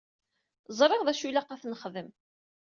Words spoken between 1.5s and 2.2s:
t-nexdem.